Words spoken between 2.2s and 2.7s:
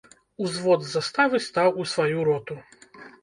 роту.